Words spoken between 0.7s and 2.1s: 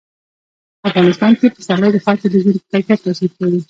په افغانستان کې پسرلی د